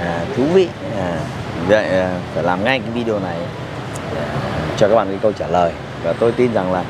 [0.00, 0.68] à, thú vị.
[0.98, 1.16] À,
[1.68, 3.36] vậy à, phải làm ngay cái video này
[4.16, 4.24] à,
[4.76, 5.72] cho các bạn cái câu trả lời.
[6.04, 6.84] Và tôi tin rằng là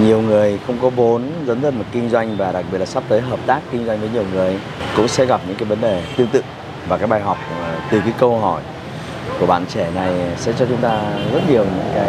[0.00, 3.02] nhiều người không có vốn dấn thân vào kinh doanh và đặc biệt là sắp
[3.08, 4.56] tới hợp tác kinh doanh với nhiều người
[4.96, 6.42] cũng sẽ gặp những cái vấn đề tương tự
[6.88, 8.62] và cái bài học à, từ cái câu hỏi
[9.40, 12.08] của bạn trẻ này sẽ cho chúng ta rất nhiều những cái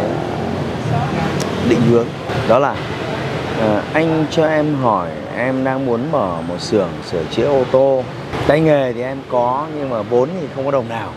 [1.70, 2.08] định hướng
[2.50, 2.76] đó là
[3.62, 8.04] à, anh cho em hỏi em đang muốn mở một xưởng sửa chữa ô tô
[8.48, 11.10] tay nghề thì em có, nhưng mà vốn thì không có đồng nào.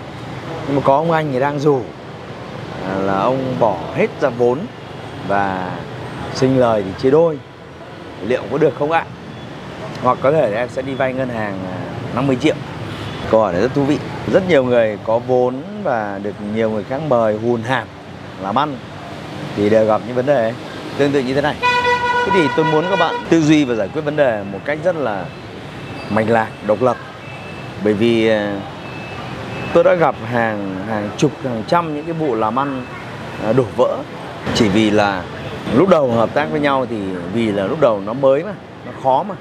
[0.67, 1.81] Nhưng mà có ông anh thì đang rủ
[2.89, 4.59] à, là ông bỏ hết ra vốn
[5.29, 5.71] và
[6.35, 7.39] sinh lời thì chia đôi.
[8.23, 9.05] Liệu có được không ạ?
[10.03, 11.77] Hoặc có thể em sẽ đi vay ngân hàng à,
[12.15, 12.55] 50 triệu.
[13.31, 13.99] Câu hỏi này rất thú vị.
[14.33, 17.85] Rất nhiều người có vốn và được nhiều người khác mời hùn hạp
[18.43, 18.77] làm ăn
[19.57, 20.53] thì đều gặp những vấn đề
[20.99, 21.55] tương tự như thế này.
[22.27, 24.79] Thế thì tôi muốn các bạn tư duy và giải quyết vấn đề một cách
[24.85, 25.25] rất là
[26.11, 26.97] mạch lạc, độc lập
[27.85, 28.51] bởi vì ờ,
[29.73, 32.87] tôi đã gặp hàng hàng chục hàng trăm những cái vụ làm ăn
[33.43, 33.97] ờ, đổ vỡ.
[34.55, 35.23] Chỉ vì là
[35.75, 36.97] lúc đầu hợp tác với nhau thì
[37.33, 38.53] vì là lúc đầu nó mới mà
[38.87, 39.35] nó khó mà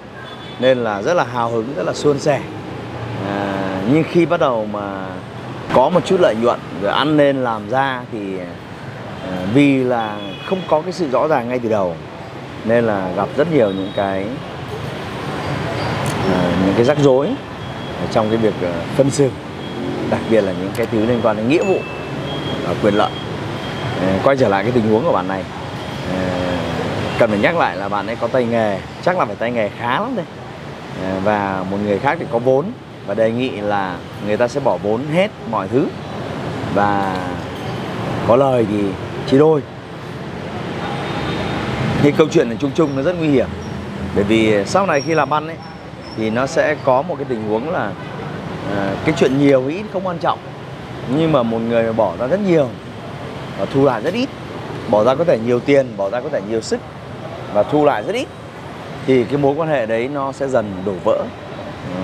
[0.59, 2.41] nên là rất là hào hứng rất là suôn sẻ.
[3.27, 5.05] À, nhưng khi bắt đầu mà
[5.73, 8.45] có một chút lợi nhuận rồi ăn nên làm ra thì à,
[9.53, 11.95] vì là không có cái sự rõ ràng ngay từ đầu
[12.65, 14.25] nên là gặp rất nhiều những cái
[16.33, 17.29] à, những cái rắc rối
[18.11, 19.29] trong cái việc ờ, phân xử,
[20.09, 21.77] đặc biệt là những cái thứ liên quan đến nghĩa vụ
[22.67, 23.11] và quyền lợi.
[24.01, 25.43] Ờ, quay trở lại cái tình huống của bạn này
[26.13, 26.19] ờ,
[27.19, 29.69] cần phải nhắc lại là bạn ấy có tay nghề, chắc là phải tay nghề
[29.69, 30.25] khá lắm đây
[31.23, 32.65] và một người khác thì có vốn
[33.07, 33.97] và đề nghị là
[34.27, 35.87] người ta sẽ bỏ vốn hết mọi thứ
[36.73, 37.17] và
[38.27, 38.83] có lời thì
[39.27, 39.61] chia đôi
[42.01, 43.47] thì câu chuyện này chung chung nó rất nguy hiểm,
[44.15, 45.55] bởi vì sau này khi làm ăn ấy
[46.17, 47.91] thì nó sẽ có một cái tình huống là
[48.75, 50.39] à, cái chuyện nhiều ít không quan trọng.
[51.17, 52.67] Nhưng mà một người bỏ ra rất nhiều
[53.59, 54.29] và thu lại rất ít
[54.89, 56.79] bỏ ra có thể nhiều tiền bỏ ra có thể nhiều sức
[57.53, 58.27] và thu lại rất ít
[59.07, 61.23] thì cái mối quan hệ đấy nó sẽ dần đổ vỡ.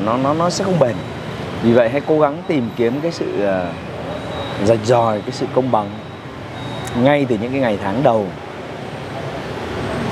[0.06, 0.96] Nó nó nó sẽ không bền.
[1.64, 5.72] Vì vậy hãy cố gắng tìm kiếm cái sự uh, rạch ròi cái sự công
[5.72, 5.90] bằng
[7.04, 8.26] ngay từ những cái ngày tháng đầu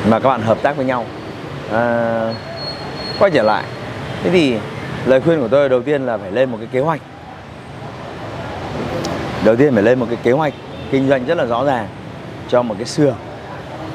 [0.10, 1.06] mà các bạn hợp tác với nhau.
[1.72, 2.34] À,
[3.20, 3.64] quay trở lại
[4.24, 4.58] thế thì
[5.06, 7.02] lời khuyên của tôi đầu tiên là phải lên một cái kế hoạch.
[9.46, 10.54] Đầu tiên phải lên một cái kế hoạch
[10.92, 11.88] kinh doanh rất là rõ ràng
[12.50, 13.16] cho một cái xưởng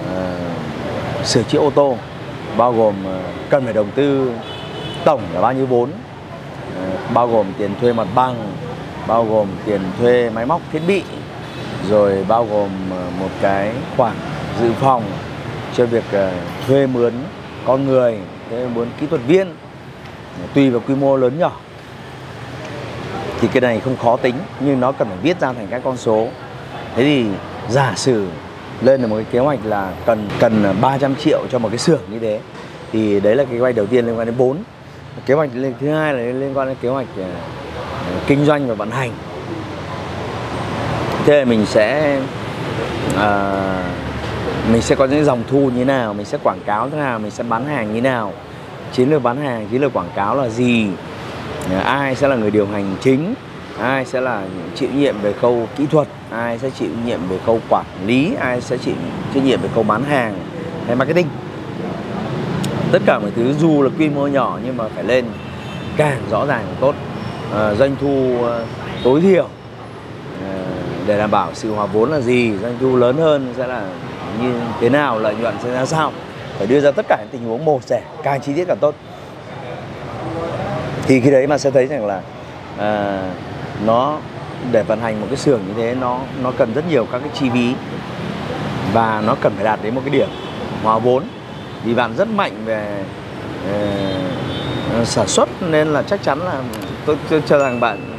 [0.01, 1.97] uh, sửa chữa ô tô
[2.57, 4.33] bao gồm uh, cần phải đầu tư
[5.05, 8.35] tổng là bao nhiêu vốn uh, bao gồm tiền thuê mặt bằng
[9.07, 11.03] bao gồm tiền thuê máy móc thiết bị
[11.89, 14.13] rồi bao gồm uh, một cái khoản
[14.61, 15.03] dự phòng
[15.77, 16.33] cho việc uh,
[16.67, 17.13] thuê mướn
[17.67, 18.19] con người,
[18.51, 19.55] thuê mướn kỹ thuật viên
[20.55, 21.53] tùy vào quy mô lớn nhỏ
[23.41, 25.97] thì cái này không khó tính nhưng nó cần phải viết ra thành các con
[25.97, 26.29] số.
[26.97, 27.25] Thế thì
[27.69, 28.27] giả sử
[28.83, 32.01] lên được một cái kế hoạch là cần cần 300 triệu cho một cái xưởng
[32.11, 32.41] như thế
[32.93, 34.57] thì đấy là cái kế hoạch đầu tiên liên quan đến vốn.
[35.27, 35.51] Kế hoạch
[35.81, 37.29] thứ hai là liên quan đến kế hoạch à,
[38.27, 39.11] kinh doanh và vận hành.
[41.27, 42.19] Thế mình sẽ
[43.19, 43.53] à,
[44.73, 47.19] mình sẽ có những dòng thu như thế nào mình sẽ quảng cáo thế nào
[47.19, 48.33] mình sẽ bán hàng như thế nào
[48.95, 50.87] chiến lược bán hàng chiến lược quảng cáo là gì?
[51.71, 53.35] Ờ, ai sẽ là người điều hành chính?
[53.81, 54.43] Ai sẽ là
[54.75, 56.09] chịu nhiệm về khâu kỹ thuật?
[56.31, 58.35] Ai sẽ chịu nhiệm về khâu quản lý?
[58.41, 58.95] Ai sẽ chịu
[59.35, 60.35] trách nhiệm về khâu bán hàng
[60.87, 61.27] hay marketing?
[62.93, 65.25] Tất cả mọi thứ dù là quy mô nhỏ nhưng mà phải lên
[65.97, 66.95] càng rõ ràng càng tốt.
[67.55, 68.65] À, doanh thu ờ,
[69.05, 69.49] tối thiểu
[70.45, 70.55] à,
[71.07, 72.53] để đảm bảo sự hòa vốn là gì?
[72.63, 73.83] Doanh thu lớn hơn sẽ là
[74.43, 75.19] như thế nào?
[75.19, 76.13] Lợi nhuận sẽ ra sao?
[76.59, 78.95] Phải đưa ra tất cả những tình huống mổ xẻ càng chi tiết càng tốt.
[81.07, 82.21] Thì khi đấy mà sẽ thấy rằng là
[82.79, 83.23] à,
[83.87, 84.19] nó
[84.73, 87.31] để vận hành một cái xưởng như thế nó nó cần rất nhiều các cái
[87.35, 87.75] chi phí
[88.93, 90.29] và nó cần phải đạt đến một cái điểm
[90.83, 91.25] hòa vốn.
[91.85, 93.05] Vì bạn rất mạnh về
[93.71, 96.63] uh, sản xuất nên là chắc chắn là
[97.07, 98.11] tôi, tôi cho rằng bạn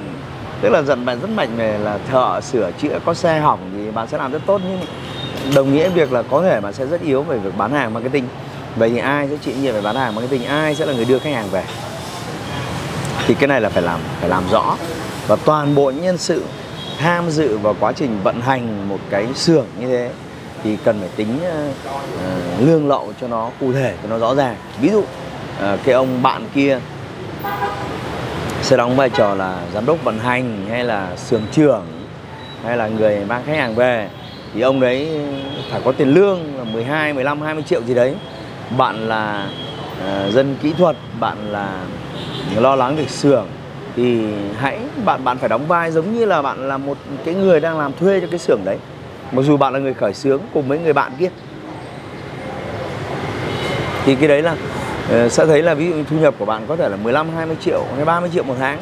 [0.62, 3.92] tức là dần bạn rất mạnh về là thợ sửa chữa có xe hỏng thì
[3.92, 4.62] bạn sẽ làm rất tốt.
[4.68, 4.80] Nhưng
[5.56, 8.28] đồng nghĩa việc là có thể bạn sẽ rất yếu về việc bán hàng marketing.
[8.76, 10.46] Vậy thì ai sẽ chịu nhiệm về bán hàng marketing?
[10.46, 11.64] Ai sẽ là người đưa khách hàng về?
[13.28, 14.78] Thì cái này là phải làm phải làm rõ.
[15.28, 16.44] Và toàn bộ nhân sự
[16.98, 20.10] tham dự vào quá trình vận hành một cái xưởng như thế
[20.64, 24.56] thì cần phải tính uh, lương lậu cho nó cụ thể cho nó rõ ràng.
[24.82, 25.06] Ví dụ uh,
[25.84, 26.80] cái ông bạn kia
[28.62, 31.86] sẽ đóng vai trò là giám đốc vận hành hay là xưởng trưởng
[32.64, 34.10] hay là người mang khách hàng về
[34.56, 35.10] thì ông đấy
[35.72, 38.16] phải có tiền lương là 12, 15, 20 triệu gì đấy.
[38.78, 39.48] Bạn là
[39.98, 41.84] uh, dân kỹ thuật bạn là
[42.56, 43.48] lo lắng việc xưởng.
[43.96, 44.22] Thì
[44.58, 47.80] hãy bạn bạn phải đóng vai giống như là bạn là một cái người đang
[47.80, 48.78] làm thuê cho cái xưởng đấy.
[49.32, 51.30] Mặc dù bạn là người khởi xướng cùng với người bạn kia.
[54.06, 56.76] Thì cái đấy là uh, sẽ thấy là ví dụ thu nhập của bạn có
[56.76, 58.80] thể là 15 20 triệu hay 30 triệu một tháng.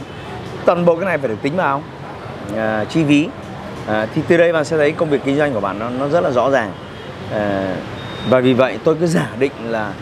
[0.65, 1.83] Toàn bộ cái này phải được tính vào
[2.51, 3.27] uh, chi phí
[3.87, 6.07] à, thì từ đây bạn sẽ thấy công việc kinh doanh của bạn nó, nó
[6.07, 6.71] rất là rõ ràng.
[7.33, 7.75] À,
[8.29, 9.93] và vì vậy tôi cứ giả định là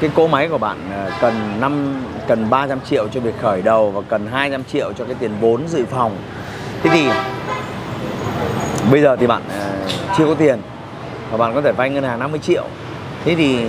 [0.00, 3.90] cái cỗ máy của bạn à, cần 5 cần 300 triệu cho việc khởi đầu
[3.90, 6.16] và cần 200 triệu cho cái tiền vốn dự phòng.
[6.82, 7.08] Thế thì
[8.90, 9.70] bây giờ thì bạn à,
[10.18, 10.60] chưa có tiền
[11.30, 12.64] và bạn có thể vay ngân hàng 50 triệu.
[13.24, 13.66] Thế thì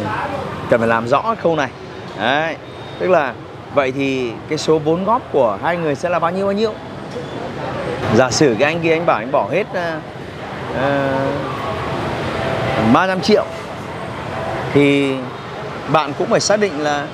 [0.70, 1.70] cần phải làm rõ khâu này.
[2.20, 2.56] Đấy
[3.00, 3.34] tức là
[3.74, 6.74] vậy thì cái số vốn góp của hai người sẽ là bao nhiêu bao nhiêu?
[8.16, 9.78] Giả sử cái anh kia anh bảo anh bỏ hết uh,
[10.72, 10.82] uh,
[12.94, 13.46] 300 triệu
[14.74, 15.16] thì
[15.92, 17.08] bạn cũng phải xác định là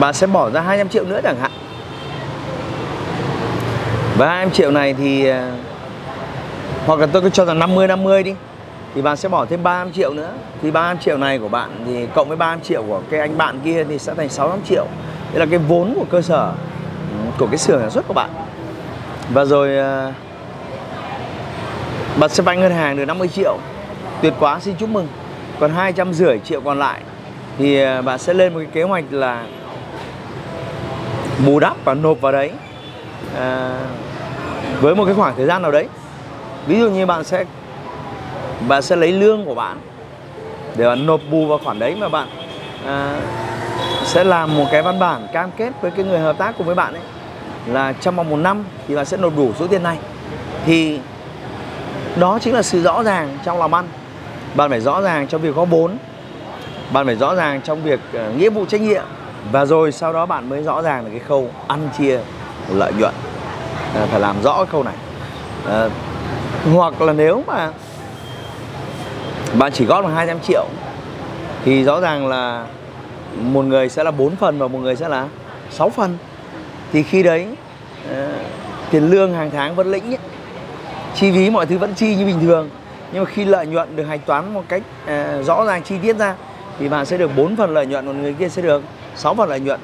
[0.00, 1.50] bạn sẽ bỏ ra 200 triệu nữa chẳng hạn.
[4.18, 5.36] Và 200 triệu này thì uh,
[6.86, 8.34] hoặc là tôi cứ cho rằng 50 50 đi
[8.94, 10.30] thì bạn sẽ bỏ thêm 300 triệu nữa.
[10.62, 13.60] Thì 300 triệu này của bạn thì cộng với 300 triệu của cái anh bạn
[13.64, 14.86] kia thì sẽ thành 600 triệu.
[15.32, 16.52] Đây là cái vốn của cơ sở
[17.10, 18.30] ừ, của cái xưởng sản xuất của bạn
[19.30, 19.76] và rồi
[22.16, 23.58] bạn sẽ vay ngân hàng được 50 triệu.
[24.22, 25.08] Tuyệt quá xin chúc mừng.
[25.60, 27.00] Còn hai trăm rưỡi triệu còn lại
[27.58, 29.44] thì à, bạn sẽ lên một cái kế hoạch là
[31.46, 32.50] bù đắp và nộp vào đấy
[33.38, 33.78] à,
[34.80, 35.88] với một cái khoảng thời gian nào đấy.
[36.66, 37.44] Ví dụ như bạn sẽ
[38.68, 39.76] bạn sẽ lấy lương của bạn
[40.76, 42.28] để bạn nộp bù vào khoản đấy mà bạn
[42.86, 43.20] à,
[44.04, 46.74] sẽ làm một cái văn bản cam kết với cái người hợp tác cùng với
[46.74, 47.02] bạn ấy
[47.66, 49.98] là trong vòng một năm thì bạn sẽ nộp đủ số tiền này.
[50.66, 51.00] Thì
[52.16, 53.88] đó chính là sự rõ ràng trong làm ăn.
[54.54, 55.96] Bạn phải rõ ràng trong việc có vốn.
[56.92, 59.04] Bạn phải rõ ràng trong việc uh, nghĩa vụ trách nhiệm.
[59.52, 62.20] Và rồi sau đó bạn mới rõ ràng là cái khâu ăn chia
[62.74, 63.14] lợi nhuận.
[63.94, 64.94] À, phải làm rõ cái khâu này.
[65.68, 65.88] À,
[66.72, 67.70] hoặc là nếu mà
[69.58, 70.66] bạn chỉ góp được 200 triệu
[71.64, 72.66] thì rõ ràng là
[73.40, 75.28] một người sẽ là 4 phần và một người sẽ là
[75.70, 76.18] 6 phần
[76.92, 77.46] thì khi đấy
[78.10, 78.28] ờ,
[78.90, 80.18] tiền lương hàng tháng vẫn lĩnh ấy,
[81.14, 82.70] chi phí mọi thứ vẫn chi như bình thường.
[83.12, 86.16] Nhưng mà khi lợi nhuận được hạch toán một cách uh, rõ ràng chi tiết
[86.16, 86.34] ra
[86.78, 88.82] thì bạn sẽ được 4 phần lợi nhuận còn người kia sẽ được
[89.16, 89.80] 6 phần lợi nhuận.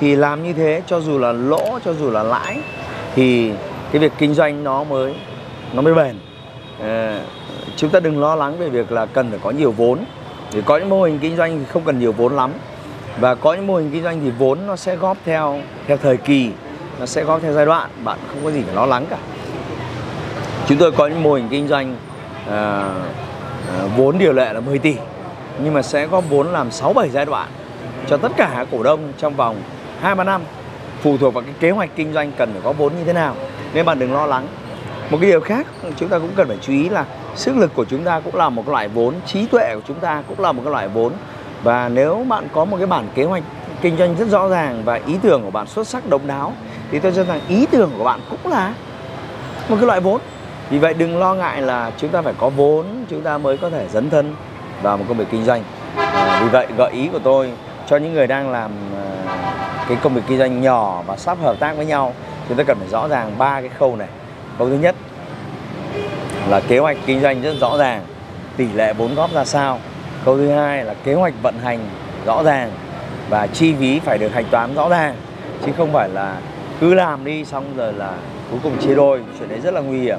[0.00, 2.58] Thì làm như thế cho dù là lỗ cho dù là lãi
[3.14, 3.52] thì
[3.92, 5.14] cái việc kinh doanh nó mới
[5.72, 6.16] nó mới bền.
[6.80, 7.20] À,
[7.76, 9.98] chúng ta đừng lo lắng về việc là cần phải có nhiều vốn.
[10.50, 12.52] Thì có những mô hình kinh doanh thì không cần nhiều vốn lắm
[13.20, 16.16] và có những mô hình kinh doanh thì vốn nó sẽ góp theo theo thời
[16.16, 16.50] kỳ
[17.00, 19.18] nó sẽ góp theo giai đoạn bạn không có gì phải lo lắng cả.
[20.66, 21.96] Chúng tôi có những mô hình kinh doanh
[22.50, 22.84] à,
[23.68, 24.96] à, vốn điều lệ là 10 tỷ
[25.64, 27.48] nhưng mà sẽ góp vốn làm 6 7 giai đoạn
[28.08, 29.56] cho tất cả cổ đông trong vòng
[30.00, 30.42] 2 3 năm
[31.02, 33.34] phụ thuộc vào cái kế hoạch kinh doanh cần phải có vốn như thế nào.
[33.74, 34.46] Nên bạn đừng lo lắng.
[35.10, 37.84] Một cái điều khác chúng ta cũng cần phải chú ý là sức lực của
[37.84, 40.62] chúng ta cũng là một loại vốn trí tuệ của chúng ta cũng là một
[40.64, 41.12] cái loại vốn
[41.62, 43.42] và nếu bạn có một cái bản kế hoạch
[43.80, 46.52] kinh doanh rất rõ ràng và ý tưởng của bạn xuất sắc độc đáo
[46.90, 48.74] thì tôi cho rằng ý tưởng của bạn cũng là
[49.68, 50.20] một cái loại vốn.
[50.70, 53.70] Vì vậy đừng lo ngại là chúng ta phải có vốn chúng ta mới có
[53.70, 54.34] thể dấn thân
[54.82, 55.62] vào một công việc kinh doanh.
[55.96, 57.52] À, vì vậy gợi ý của tôi
[57.88, 58.70] cho những người đang làm
[59.26, 59.36] à,
[59.88, 62.14] cái công việc kinh doanh nhỏ và sắp hợp tác với nhau
[62.48, 64.08] chúng ta cần phải rõ ràng ba cái khâu này.
[64.58, 64.94] Khâu thứ nhất
[66.48, 68.04] là kế hoạch kinh doanh rất rõ ràng
[68.56, 69.78] tỷ lệ vốn góp ra sao
[70.24, 71.78] câu thứ hai là kế hoạch vận hành
[72.26, 72.70] rõ ràng
[73.30, 75.16] và chi phí phải được hạch toán rõ ràng
[75.66, 76.36] chứ không phải là
[76.80, 78.12] cứ làm đi xong rồi là
[78.50, 80.18] cuối cùng chia đôi chuyện đấy rất là nguy hiểm.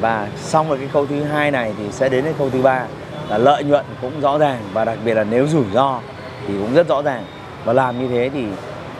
[0.00, 2.86] Và xong rồi cái câu thứ hai này thì sẽ đến cái câu thứ ba
[3.28, 6.00] là lợi nhuận cũng rõ ràng và đặc biệt là nếu rủi ro
[6.46, 7.24] thì cũng rất rõ ràng.
[7.64, 8.44] Và làm như thế thì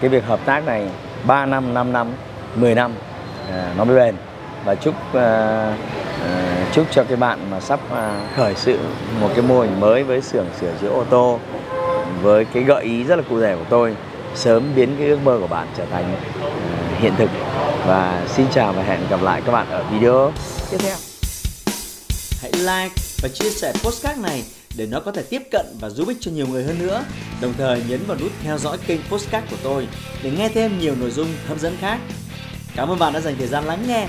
[0.01, 0.89] cái việc hợp tác này
[1.27, 2.13] 3 năm 5 năm
[2.55, 2.93] 10 năm
[3.53, 4.15] à, nó mới bền.
[4.65, 5.75] Và chúc à, à,
[6.73, 8.79] chúc cho cái bạn mà sắp à, khởi sự
[9.21, 11.41] một cái mô hình mới với xưởng sửa chữa ô tô
[12.23, 13.97] với cái gợi ý rất là cụ thể của tôi
[14.35, 16.21] sớm biến cái ước mơ của bạn trở thành à,
[16.99, 17.31] hiện thực
[17.87, 20.33] và xin chào và hẹn gặp lại các bạn ở video
[20.71, 20.97] tiếp theo
[22.43, 24.45] hãy like và chia sẻ postcard này
[24.77, 27.05] để nó có thể tiếp cận và giúp ích cho nhiều người hơn nữa.
[27.41, 29.89] Đồng thời nhấn vào nút theo dõi kênh postcard của tôi
[30.23, 31.99] để nghe thêm nhiều nội dung hấp dẫn khác.
[32.77, 34.09] Cảm ơn bạn đã dành thời gian lắng nghe.